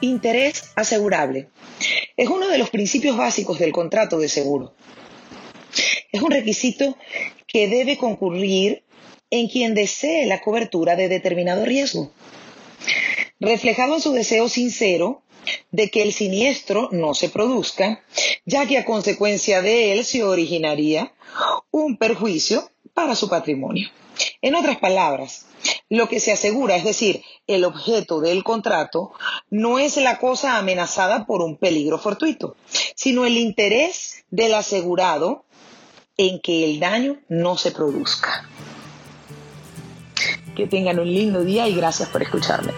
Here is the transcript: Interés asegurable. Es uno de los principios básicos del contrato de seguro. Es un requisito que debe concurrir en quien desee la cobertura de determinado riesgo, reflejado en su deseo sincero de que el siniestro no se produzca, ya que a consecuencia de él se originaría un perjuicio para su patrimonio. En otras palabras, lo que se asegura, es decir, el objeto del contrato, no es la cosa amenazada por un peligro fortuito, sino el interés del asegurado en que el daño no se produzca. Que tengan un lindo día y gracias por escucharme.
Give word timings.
Interés 0.00 0.70
asegurable. 0.76 1.48
Es 2.16 2.28
uno 2.28 2.48
de 2.48 2.58
los 2.58 2.70
principios 2.70 3.16
básicos 3.16 3.58
del 3.58 3.72
contrato 3.72 4.18
de 4.18 4.28
seguro. 4.28 4.74
Es 6.12 6.22
un 6.22 6.30
requisito 6.30 6.96
que 7.46 7.68
debe 7.68 7.98
concurrir 7.98 8.84
en 9.30 9.48
quien 9.48 9.74
desee 9.74 10.26
la 10.26 10.40
cobertura 10.40 10.96
de 10.96 11.08
determinado 11.08 11.64
riesgo, 11.64 12.12
reflejado 13.40 13.94
en 13.94 14.00
su 14.00 14.12
deseo 14.12 14.48
sincero 14.48 15.22
de 15.70 15.90
que 15.90 16.02
el 16.02 16.12
siniestro 16.12 16.88
no 16.92 17.14
se 17.14 17.28
produzca, 17.28 18.02
ya 18.46 18.66
que 18.66 18.78
a 18.78 18.84
consecuencia 18.84 19.62
de 19.62 19.92
él 19.92 20.04
se 20.04 20.22
originaría 20.22 21.12
un 21.70 21.96
perjuicio 21.96 22.70
para 22.94 23.14
su 23.14 23.28
patrimonio. 23.28 23.88
En 24.42 24.54
otras 24.54 24.78
palabras, 24.78 25.46
lo 25.90 26.08
que 26.08 26.20
se 26.20 26.32
asegura, 26.32 26.76
es 26.76 26.84
decir, 26.84 27.22
el 27.46 27.64
objeto 27.64 28.20
del 28.20 28.44
contrato, 28.44 29.12
no 29.50 29.78
es 29.78 29.96
la 29.96 30.18
cosa 30.18 30.58
amenazada 30.58 31.24
por 31.26 31.42
un 31.42 31.56
peligro 31.56 31.98
fortuito, 31.98 32.56
sino 32.94 33.24
el 33.24 33.38
interés 33.38 34.24
del 34.30 34.54
asegurado 34.54 35.44
en 36.16 36.40
que 36.40 36.64
el 36.64 36.80
daño 36.80 37.18
no 37.28 37.56
se 37.56 37.70
produzca. 37.70 38.48
Que 40.54 40.66
tengan 40.66 40.98
un 40.98 41.12
lindo 41.12 41.44
día 41.44 41.68
y 41.68 41.74
gracias 41.74 42.08
por 42.08 42.22
escucharme. 42.22 42.72